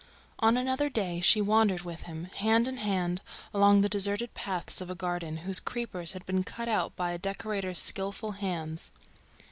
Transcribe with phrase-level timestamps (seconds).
[0.39, 3.21] On another day, she wandered with him, hand in, hand,
[3.53, 7.19] along the deserted paths of a garden whose creepers had been cut out by a
[7.19, 8.89] decorator's skilful hands.